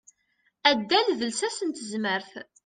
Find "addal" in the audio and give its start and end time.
0.69-1.07